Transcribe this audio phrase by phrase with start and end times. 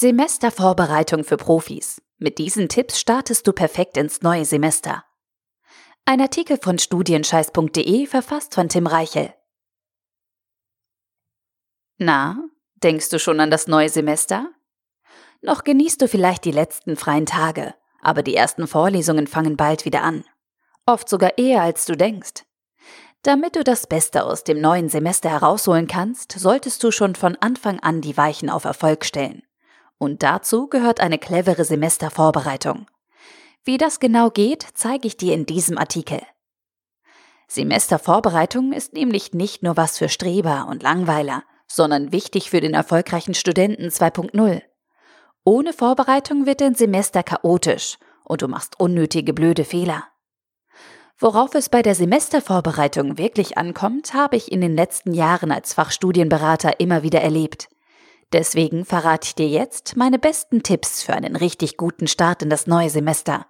[0.00, 2.00] Semestervorbereitung für Profis.
[2.16, 5.04] Mit diesen Tipps startest du perfekt ins neue Semester.
[6.06, 9.34] Ein Artikel von studienscheiß.de verfasst von Tim Reichel.
[11.98, 12.42] Na,
[12.76, 14.50] denkst du schon an das neue Semester?
[15.42, 20.02] Noch genießt du vielleicht die letzten freien Tage, aber die ersten Vorlesungen fangen bald wieder
[20.02, 20.24] an.
[20.86, 22.46] Oft sogar eher als du denkst.
[23.20, 27.80] Damit du das Beste aus dem neuen Semester herausholen kannst, solltest du schon von Anfang
[27.80, 29.42] an die Weichen auf Erfolg stellen.
[30.00, 32.86] Und dazu gehört eine clevere Semestervorbereitung.
[33.64, 36.22] Wie das genau geht, zeige ich dir in diesem Artikel.
[37.48, 43.34] Semestervorbereitung ist nämlich nicht nur was für Streber und Langweiler, sondern wichtig für den erfolgreichen
[43.34, 44.62] Studenten 2.0.
[45.44, 50.04] Ohne Vorbereitung wird dein Semester chaotisch und du machst unnötige blöde Fehler.
[51.18, 56.80] Worauf es bei der Semestervorbereitung wirklich ankommt, habe ich in den letzten Jahren als Fachstudienberater
[56.80, 57.68] immer wieder erlebt.
[58.32, 62.66] Deswegen verrate ich dir jetzt meine besten Tipps für einen richtig guten Start in das
[62.66, 63.46] neue Semester.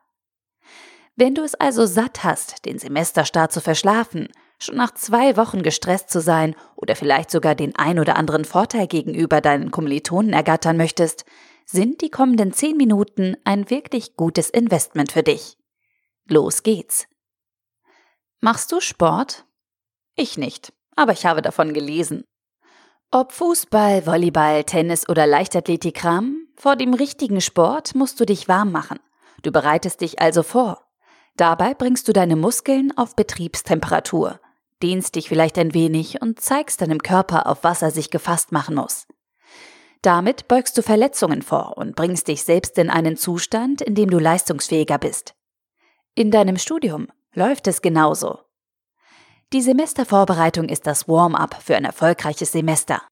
[1.16, 6.08] Wenn du es also satt hast, den Semesterstart zu verschlafen, schon nach zwei Wochen gestresst
[6.08, 11.26] zu sein oder vielleicht sogar den ein oder anderen Vorteil gegenüber deinen Kommilitonen ergattern möchtest,
[11.66, 15.56] sind die kommenden zehn Minuten ein wirklich gutes Investment für dich.
[16.26, 17.06] Los geht's.
[18.40, 19.44] Machst du Sport?
[20.16, 22.24] Ich nicht, aber ich habe davon gelesen.
[23.12, 29.00] Ob Fußball, Volleyball, Tennis oder Leichtathletikkram, vor dem richtigen Sport musst du dich warm machen.
[29.42, 30.86] Du bereitest dich also vor.
[31.36, 34.38] Dabei bringst du deine Muskeln auf Betriebstemperatur,
[34.80, 38.76] dehnst dich vielleicht ein wenig und zeigst deinem Körper, auf was er sich gefasst machen
[38.76, 39.08] muss.
[40.02, 44.20] Damit beugst du Verletzungen vor und bringst dich selbst in einen Zustand, in dem du
[44.20, 45.34] leistungsfähiger bist.
[46.14, 48.38] In deinem Studium läuft es genauso.
[49.52, 53.02] Die Semestervorbereitung ist das Warm-up für ein erfolgreiches Semester.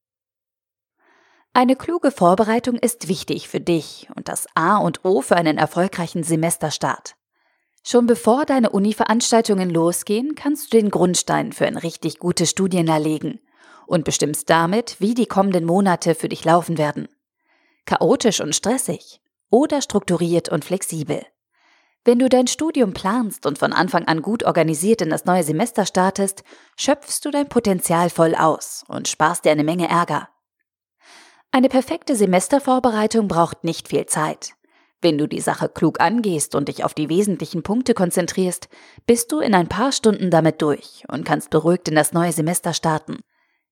[1.53, 6.22] Eine kluge Vorbereitung ist wichtig für dich und das A und O für einen erfolgreichen
[6.22, 7.17] Semesterstart.
[7.83, 13.41] Schon bevor deine Uni-Veranstaltungen losgehen, kannst du den Grundstein für ein richtig gutes Studienjahr legen
[13.89, 17.08] und bestimmst damit, wie die kommenden Monate für dich laufen werden.
[17.85, 19.20] Chaotisch und stressig
[19.51, 21.27] oder strukturiert und flexibel.
[22.05, 25.85] Wenn du dein Studium planst und von Anfang an gut organisiert in das neue Semester
[25.85, 26.42] startest,
[26.77, 30.29] schöpfst du dein Potenzial voll aus und sparst dir eine Menge Ärger.
[31.51, 34.55] Eine perfekte Semestervorbereitung braucht nicht viel Zeit.
[35.01, 38.69] Wenn du die Sache klug angehst und dich auf die wesentlichen Punkte konzentrierst,
[39.07, 42.75] bist du in ein paar Stunden damit durch und kannst beruhigt in das neue Semester
[42.75, 43.20] starten.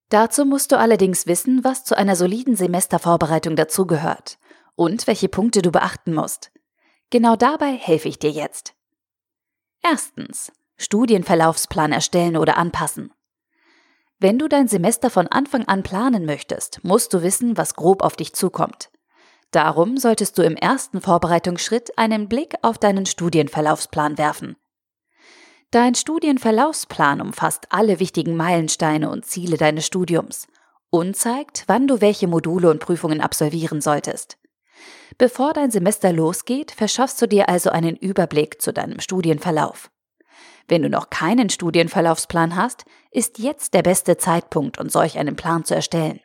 [0.09, 4.39] Dazu musst du allerdings wissen, was zu einer soliden Semestervorbereitung dazugehört
[4.77, 6.53] und welche Punkte du beachten musst.
[7.11, 8.75] Genau dabei helfe ich dir jetzt.
[9.83, 10.53] Erstens.
[10.79, 13.13] Studienverlaufsplan erstellen oder anpassen.
[14.19, 18.17] Wenn du dein Semester von Anfang an planen möchtest, musst du wissen, was grob auf
[18.17, 18.91] dich zukommt.
[19.51, 24.57] Darum solltest du im ersten Vorbereitungsschritt einen Blick auf deinen Studienverlaufsplan werfen.
[25.71, 30.47] Dein Studienverlaufsplan umfasst alle wichtigen Meilensteine und Ziele deines Studiums
[30.91, 34.39] und zeigt, wann du welche Module und Prüfungen absolvieren solltest.
[35.19, 39.91] Bevor dein Semester losgeht, verschaffst du dir also einen Überblick zu deinem Studienverlauf.
[40.69, 45.65] Wenn du noch keinen Studienverlaufsplan hast, ist jetzt der beste Zeitpunkt, um solch einen Plan
[45.65, 46.21] zu erstellen.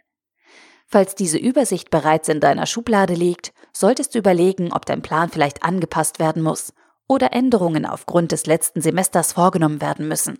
[0.88, 5.64] Falls diese Übersicht bereits in deiner Schublade liegt, solltest du überlegen, ob dein Plan vielleicht
[5.64, 6.74] angepasst werden muss
[7.08, 10.40] oder Änderungen aufgrund des letzten Semesters vorgenommen werden müssen.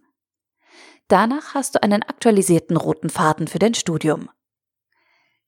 [1.08, 4.30] Danach hast du einen aktualisierten roten Faden für dein Studium.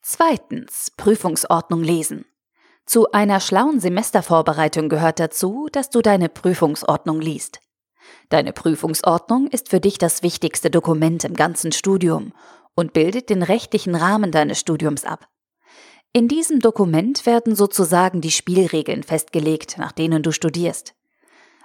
[0.02, 2.26] Zweitens Prüfungsordnung lesen.
[2.86, 7.62] Zu einer schlauen Semestervorbereitung gehört dazu, dass du deine Prüfungsordnung liest.
[8.30, 12.34] Deine Prüfungsordnung ist für dich das wichtigste Dokument im ganzen Studium
[12.76, 15.28] und bildet den rechtlichen Rahmen deines Studiums ab.
[16.12, 20.94] In diesem Dokument werden sozusagen die Spielregeln festgelegt, nach denen du studierst.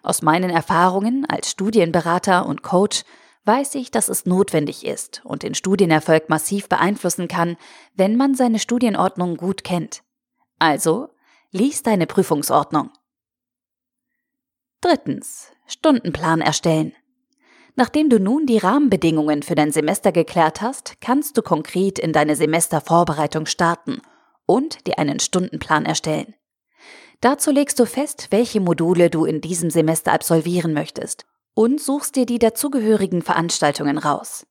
[0.03, 3.03] Aus meinen Erfahrungen als Studienberater und Coach
[3.45, 7.57] weiß ich, dass es notwendig ist und den Studienerfolg massiv beeinflussen kann,
[7.95, 10.03] wenn man seine Studienordnung gut kennt.
[10.59, 11.09] Also,
[11.51, 12.91] lies deine Prüfungsordnung.
[14.81, 15.53] Drittens.
[15.67, 16.95] Stundenplan erstellen.
[17.77, 22.37] Nachdem du nun die Rahmenbedingungen für dein Semester geklärt hast, kannst du konkret in deine
[22.37, 24.01] Semestervorbereitung starten
[24.47, 26.35] und dir einen Stundenplan erstellen.
[27.21, 32.27] Dazu legst du fest, welche Module du in diesem Semester absolvieren möchtest und suchst dir
[32.27, 34.47] die dazugehörigen Veranstaltungen raus.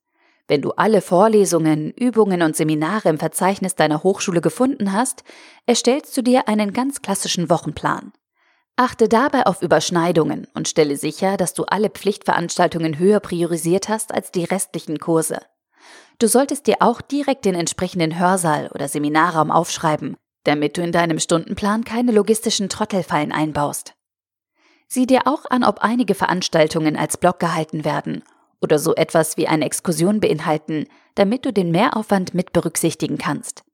[0.48, 5.22] Wenn du alle Vorlesungen, Übungen und Seminare im Verzeichnis deiner Hochschule gefunden hast,
[5.66, 8.12] erstellst du dir einen ganz klassischen Wochenplan.
[8.74, 14.32] Achte dabei auf Überschneidungen und stelle sicher, dass du alle Pflichtveranstaltungen höher priorisiert hast als
[14.32, 15.40] die restlichen Kurse.
[16.18, 21.18] Du solltest dir auch direkt den entsprechenden Hörsaal oder Seminarraum aufschreiben, damit du in deinem
[21.18, 23.94] Stundenplan keine logistischen Trottelfallen einbaust.
[24.86, 28.22] Sieh dir auch an, ob einige Veranstaltungen als Block gehalten werden
[28.60, 33.64] oder so etwas wie eine Exkursion beinhalten, damit du den Mehraufwand mit berücksichtigen kannst.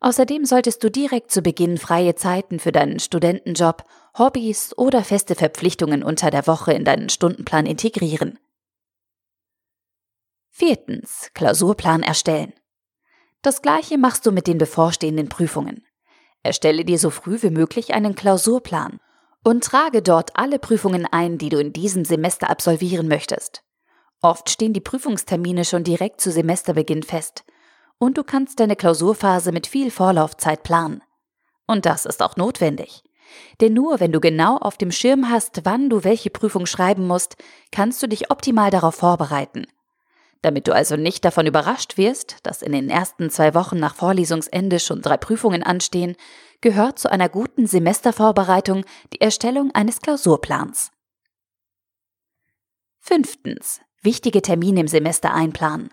[0.00, 3.84] Außerdem solltest du direkt zu Beginn freie Zeiten für deinen Studentenjob,
[4.16, 8.38] Hobbys oder feste Verpflichtungen unter der Woche in deinen Stundenplan integrieren.
[10.50, 11.30] Viertens.
[11.34, 12.52] Klausurplan erstellen.
[13.42, 15.84] Das gleiche machst du mit den bevorstehenden Prüfungen.
[16.42, 19.00] Erstelle dir so früh wie möglich einen Klausurplan
[19.44, 23.62] und trage dort alle Prüfungen ein, die du in diesem Semester absolvieren möchtest.
[24.20, 27.44] Oft stehen die Prüfungstermine schon direkt zu Semesterbeginn fest
[27.98, 31.02] und du kannst deine Klausurphase mit viel Vorlaufzeit planen.
[31.66, 33.02] Und das ist auch notwendig.
[33.60, 37.36] Denn nur wenn du genau auf dem Schirm hast, wann du welche Prüfung schreiben musst,
[37.70, 39.66] kannst du dich optimal darauf vorbereiten.
[40.42, 44.78] Damit du also nicht davon überrascht wirst, dass in den ersten zwei Wochen nach Vorlesungsende
[44.78, 46.16] schon drei Prüfungen anstehen,
[46.60, 50.92] gehört zu einer guten Semestervorbereitung die Erstellung eines Klausurplans.
[53.00, 53.80] Fünftens.
[54.08, 55.90] Wichtige Termine im Semester einplanen.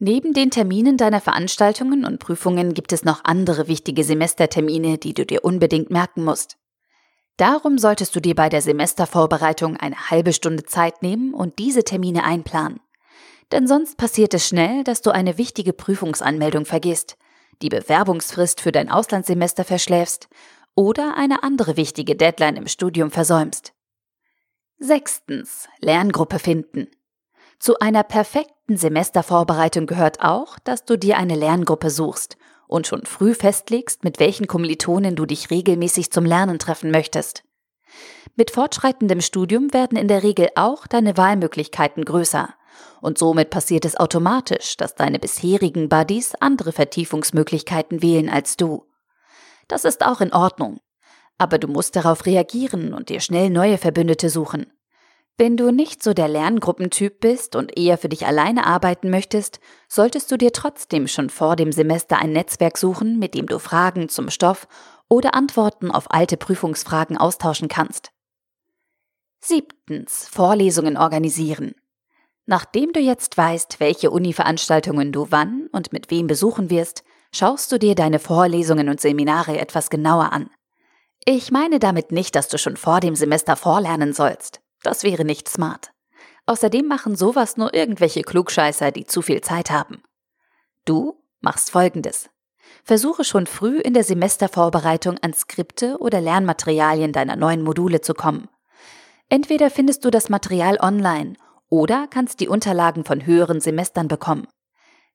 [0.00, 5.24] Neben den Terminen deiner Veranstaltungen und Prüfungen gibt es noch andere wichtige Semestertermine, die du
[5.24, 6.56] dir unbedingt merken musst.
[7.36, 12.24] Darum solltest du dir bei der Semestervorbereitung eine halbe Stunde Zeit nehmen und diese Termine
[12.24, 12.80] einplanen.
[13.52, 17.16] Denn sonst passiert es schnell, dass du eine wichtige Prüfungsanmeldung vergisst,
[17.62, 20.28] die Bewerbungsfrist für dein Auslandssemester verschläfst
[20.74, 23.74] oder eine andere wichtige Deadline im Studium versäumst.
[24.78, 25.68] Sechstens.
[25.78, 26.88] Lerngruppe finden.
[27.58, 32.36] Zu einer perfekten Semestervorbereitung gehört auch, dass du dir eine Lerngruppe suchst
[32.66, 37.44] und schon früh festlegst, mit welchen Kommilitonen du dich regelmäßig zum Lernen treffen möchtest.
[38.36, 42.54] Mit fortschreitendem Studium werden in der Regel auch deine Wahlmöglichkeiten größer
[43.00, 48.86] und somit passiert es automatisch, dass deine bisherigen Buddies andere Vertiefungsmöglichkeiten wählen als du.
[49.68, 50.80] Das ist auch in Ordnung.
[51.36, 54.72] Aber du musst darauf reagieren und dir schnell neue Verbündete suchen.
[55.36, 59.58] Wenn du nicht so der Lerngruppentyp bist und eher für dich alleine arbeiten möchtest,
[59.88, 64.08] solltest du dir trotzdem schon vor dem Semester ein Netzwerk suchen, mit dem du Fragen
[64.08, 64.68] zum Stoff
[65.08, 68.12] oder Antworten auf alte Prüfungsfragen austauschen kannst.
[69.40, 70.28] Siebtens.
[70.28, 71.74] Vorlesungen organisieren.
[72.46, 77.02] Nachdem du jetzt weißt, welche Uni-Veranstaltungen du wann und mit wem besuchen wirst,
[77.32, 80.48] schaust du dir deine Vorlesungen und Seminare etwas genauer an.
[81.24, 84.63] Ich meine damit nicht, dass du schon vor dem Semester vorlernen sollst.
[84.84, 85.92] Das wäre nicht smart.
[86.46, 90.02] Außerdem machen sowas nur irgendwelche Klugscheißer, die zu viel Zeit haben.
[90.84, 92.28] Du machst Folgendes.
[92.84, 98.48] Versuche schon früh in der Semestervorbereitung an Skripte oder Lernmaterialien deiner neuen Module zu kommen.
[99.30, 101.34] Entweder findest du das Material online
[101.70, 104.46] oder kannst die Unterlagen von höheren Semestern bekommen.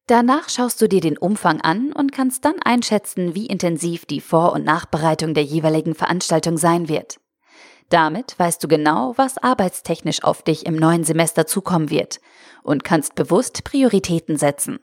[0.08, 4.54] Danach schaust du dir den Umfang an und kannst dann einschätzen, wie intensiv die Vor-
[4.54, 7.20] und Nachbereitung der jeweiligen Veranstaltung sein wird.
[7.90, 12.20] Damit weißt du genau, was arbeitstechnisch auf dich im neuen Semester zukommen wird
[12.62, 14.80] und kannst bewusst Prioritäten setzen.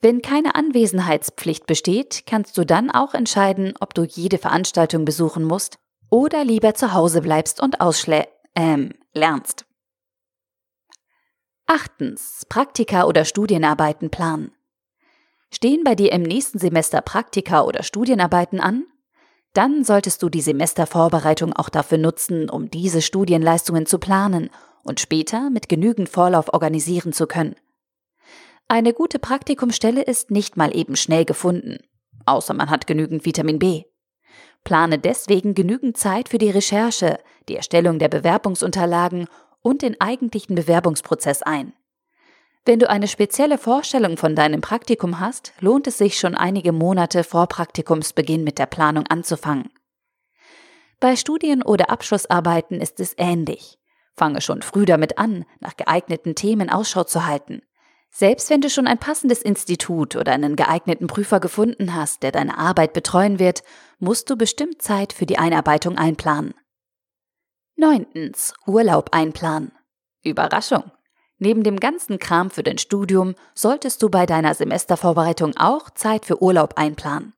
[0.00, 5.78] Wenn keine Anwesenheitspflicht besteht, kannst du dann auch entscheiden, ob du jede Veranstaltung besuchen musst
[6.08, 9.66] oder lieber zu Hause bleibst und ausschlä ähm, lernst.
[11.66, 12.46] Achtens.
[12.48, 14.52] Praktika oder Studienarbeiten planen.
[15.50, 18.86] Stehen bei dir im nächsten Semester Praktika oder Studienarbeiten an?
[19.58, 24.50] Dann solltest du die Semestervorbereitung auch dafür nutzen, um diese Studienleistungen zu planen
[24.84, 27.56] und später mit genügend Vorlauf organisieren zu können.
[28.68, 31.78] Eine gute Praktikumstelle ist nicht mal eben schnell gefunden,
[32.24, 33.82] außer man hat genügend Vitamin B.
[34.62, 39.26] Plane deswegen genügend Zeit für die Recherche, die Erstellung der Bewerbungsunterlagen
[39.60, 41.72] und den eigentlichen Bewerbungsprozess ein.
[42.68, 47.24] Wenn du eine spezielle Vorstellung von deinem Praktikum hast, lohnt es sich schon einige Monate
[47.24, 49.70] vor Praktikumsbeginn mit der Planung anzufangen.
[51.00, 53.78] Bei Studien- oder Abschlussarbeiten ist es ähnlich.
[54.14, 57.62] Fange schon früh damit an, nach geeigneten Themen Ausschau zu halten.
[58.10, 62.58] Selbst wenn du schon ein passendes Institut oder einen geeigneten Prüfer gefunden hast, der deine
[62.58, 63.62] Arbeit betreuen wird,
[63.98, 66.52] musst du bestimmt Zeit für die Einarbeitung einplanen.
[67.76, 68.52] Neuntens.
[68.66, 69.72] Urlaub einplanen.
[70.22, 70.92] Überraschung.
[71.38, 76.42] Neben dem ganzen Kram für dein Studium solltest du bei deiner Semestervorbereitung auch Zeit für
[76.42, 77.32] Urlaub einplanen.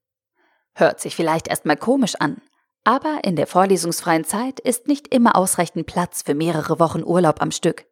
[0.75, 2.40] Hört sich vielleicht erstmal komisch an,
[2.85, 7.50] aber in der vorlesungsfreien Zeit ist nicht immer ausreichend Platz für mehrere Wochen Urlaub am
[7.50, 7.85] Stück.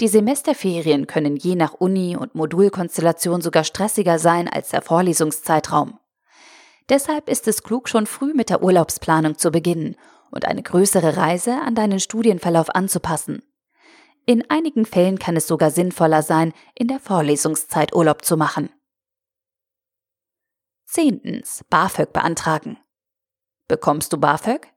[0.00, 5.98] Die Semesterferien können je nach Uni und Modulkonstellation sogar stressiger sein als der Vorlesungszeitraum.
[6.88, 9.96] Deshalb ist es klug, schon früh mit der Urlaubsplanung zu beginnen
[10.30, 13.42] und eine größere Reise an deinen Studienverlauf anzupassen.
[14.30, 18.70] In einigen Fällen kann es sogar sinnvoller sein, in der Vorlesungszeit Urlaub zu machen.
[20.86, 21.64] Zehntens.
[21.68, 22.78] BAföG beantragen.
[23.66, 24.68] Bekommst du BAföG?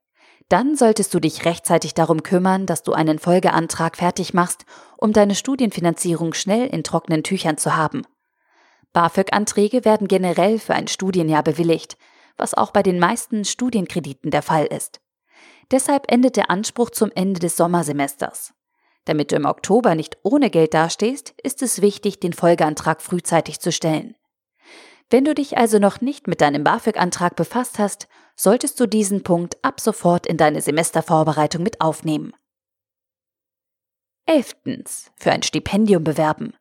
[0.50, 4.66] Dann solltest du dich rechtzeitig darum kümmern, dass du einen Folgeantrag fertig machst,
[4.98, 8.08] um deine Studienfinanzierung schnell in trockenen Tüchern zu haben.
[8.92, 11.96] BAföG-Anträge werden generell für ein Studienjahr bewilligt,
[12.38, 15.00] was auch bei den meisten Studienkrediten der Fall ist.
[15.70, 18.56] Deshalb endet der Anspruch zum Ende des Sommersemesters.
[19.06, 23.72] Damit du im Oktober nicht ohne Geld dastehst, ist es wichtig, den Folgeantrag frühzeitig zu
[23.72, 24.16] stellen.
[25.10, 29.58] Wenn du dich also noch nicht mit deinem BAföG-Antrag befasst hast, solltest du diesen Punkt
[29.62, 32.34] ab sofort in deine Semestervorbereitung mit aufnehmen.
[34.26, 35.12] Elftens.
[35.18, 36.56] Für ein Stipendium bewerben.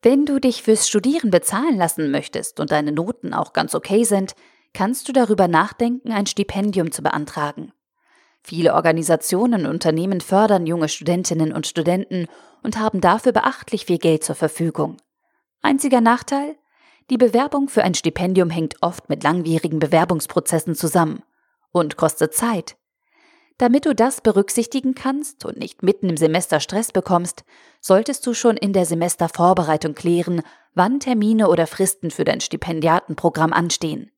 [0.00, 4.34] Wenn du dich fürs Studieren bezahlen lassen möchtest und deine Noten auch ganz okay sind,
[4.72, 7.72] kannst du darüber nachdenken, ein Stipendium zu beantragen.
[8.42, 12.26] Viele Organisationen und Unternehmen fördern junge Studentinnen und Studenten
[12.62, 14.96] und haben dafür beachtlich viel Geld zur Verfügung.
[15.62, 16.56] Einziger Nachteil?
[17.10, 21.22] Die Bewerbung für ein Stipendium hängt oft mit langwierigen Bewerbungsprozessen zusammen
[21.70, 22.76] und kostet Zeit.
[23.58, 27.44] Damit du das berücksichtigen kannst und nicht mitten im Semester Stress bekommst,
[27.80, 30.42] solltest du schon in der Semestervorbereitung klären,
[30.74, 34.10] wann Termine oder Fristen für dein Stipendiatenprogramm anstehen.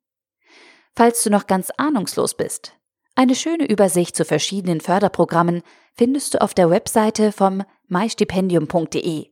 [0.95, 2.75] Falls du noch ganz ahnungslos bist,
[3.17, 5.63] eine schöne Übersicht zu verschiedenen Förderprogrammen
[5.95, 9.31] findest du auf der Webseite vom mystipendium.de.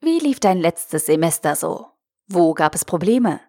[0.00, 1.86] Wie lief dein letztes Semester so?
[2.26, 3.40] Wo gab es Probleme?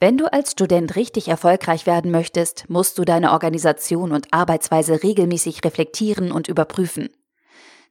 [0.00, 5.62] Wenn du als Student richtig erfolgreich werden möchtest, musst du deine Organisation und Arbeitsweise regelmäßig
[5.64, 7.10] reflektieren und überprüfen.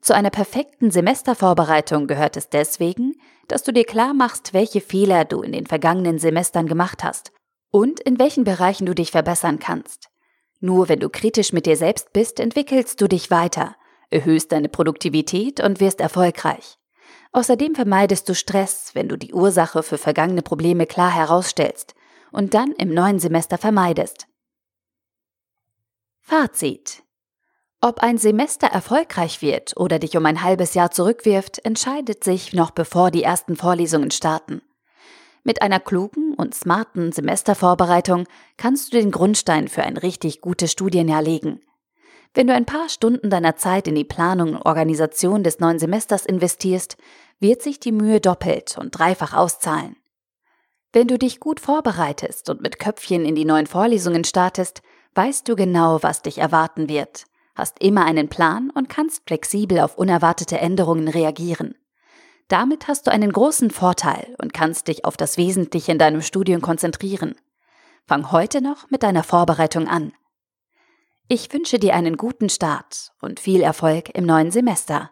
[0.02, 3.14] Zu einer perfekten Semestervorbereitung gehört es deswegen,
[3.48, 7.32] dass du dir klar machst, welche Fehler du in den vergangenen Semestern gemacht hast
[7.72, 10.10] und in welchen Bereichen du dich verbessern kannst.
[10.66, 13.76] Nur wenn du kritisch mit dir selbst bist, entwickelst du dich weiter,
[14.10, 16.80] erhöhst deine Produktivität und wirst erfolgreich.
[17.34, 21.94] Außerdem vermeidest du Stress, wenn du die Ursache für vergangene Probleme klar herausstellst
[22.32, 24.26] und dann im neuen Semester vermeidest.
[26.22, 27.04] Fazit.
[27.80, 32.72] Ob ein Semester erfolgreich wird oder dich um ein halbes Jahr zurückwirft, entscheidet sich noch
[32.72, 34.64] bevor die ersten Vorlesungen starten.
[35.48, 38.26] Mit einer klugen und smarten Semestervorbereitung
[38.58, 41.62] kannst du den Grundstein für ein richtig gutes Studienjahr legen.
[42.34, 46.26] Wenn du ein paar Stunden deiner Zeit in die Planung und Organisation des neuen Semesters
[46.26, 46.98] investierst,
[47.40, 49.96] wird sich die Mühe doppelt und dreifach auszahlen.
[50.92, 54.82] Wenn du dich gut vorbereitest und mit Köpfchen in die neuen Vorlesungen startest,
[55.14, 59.96] weißt du genau, was dich erwarten wird, hast immer einen Plan und kannst flexibel auf
[59.96, 61.76] unerwartete Änderungen reagieren.
[62.48, 66.62] Damit hast du einen großen Vorteil und kannst dich auf das Wesentliche in deinem Studium
[66.62, 67.36] konzentrieren.
[68.06, 70.14] Fang heute noch mit deiner Vorbereitung an.
[71.28, 75.12] Ich wünsche dir einen guten Start und viel Erfolg im neuen Semester.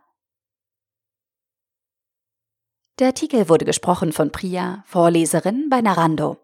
[3.00, 6.43] Der Artikel wurde gesprochen von Priya, Vorleserin bei Narando.